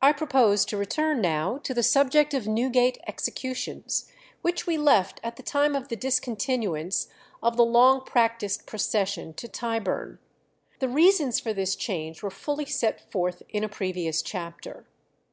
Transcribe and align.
I 0.00 0.12
propose 0.12 0.64
to 0.66 0.76
return 0.76 1.20
now 1.20 1.58
to 1.64 1.74
the 1.74 1.82
subject 1.82 2.32
of 2.32 2.46
Newgate 2.46 2.98
executions, 3.08 4.08
which 4.40 4.68
we 4.68 4.78
left 4.78 5.18
at 5.24 5.34
the 5.34 5.42
time 5.42 5.74
of 5.74 5.88
the 5.88 5.96
discontinuance 5.96 7.08
of 7.42 7.56
the 7.56 7.64
long 7.64 8.04
practised 8.04 8.66
procession 8.68 9.34
to 9.34 9.48
Tyburn. 9.48 10.20
The 10.78 10.88
reasons 10.88 11.40
for 11.40 11.52
this 11.52 11.74
change 11.74 12.22
were 12.22 12.30
fully 12.30 12.66
set 12.66 13.10
forth 13.10 13.42
in 13.48 13.64
a 13.64 13.68
previous 13.68 14.22
chapter. 14.22 14.86